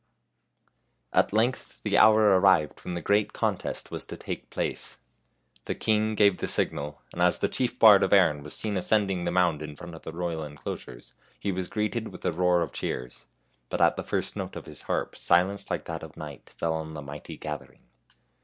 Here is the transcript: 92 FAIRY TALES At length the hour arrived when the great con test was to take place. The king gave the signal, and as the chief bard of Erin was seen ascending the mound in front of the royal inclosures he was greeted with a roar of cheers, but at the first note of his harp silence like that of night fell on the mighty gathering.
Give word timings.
92 1.13 1.13
FAIRY 1.13 1.13
TALES 1.13 1.23
At 1.31 1.37
length 1.37 1.83
the 1.83 1.97
hour 1.99 2.21
arrived 2.39 2.79
when 2.83 2.95
the 2.95 3.03
great 3.03 3.33
con 3.33 3.55
test 3.55 3.91
was 3.91 4.03
to 4.05 4.17
take 4.17 4.49
place. 4.49 4.97
The 5.65 5.75
king 5.75 6.15
gave 6.15 6.39
the 6.39 6.47
signal, 6.47 7.03
and 7.13 7.21
as 7.21 7.37
the 7.37 7.47
chief 7.47 7.77
bard 7.77 8.01
of 8.01 8.11
Erin 8.11 8.41
was 8.41 8.55
seen 8.55 8.77
ascending 8.77 9.25
the 9.25 9.31
mound 9.31 9.61
in 9.61 9.75
front 9.75 9.93
of 9.93 10.01
the 10.01 10.11
royal 10.11 10.43
inclosures 10.43 11.13
he 11.39 11.51
was 11.51 11.67
greeted 11.69 12.07
with 12.07 12.25
a 12.25 12.31
roar 12.31 12.63
of 12.63 12.73
cheers, 12.73 13.27
but 13.69 13.79
at 13.79 13.95
the 13.95 14.01
first 14.03 14.35
note 14.35 14.55
of 14.55 14.65
his 14.65 14.81
harp 14.89 15.15
silence 15.15 15.69
like 15.69 15.85
that 15.85 16.01
of 16.01 16.17
night 16.17 16.49
fell 16.57 16.73
on 16.73 16.95
the 16.95 17.03
mighty 17.03 17.37
gathering. 17.37 17.83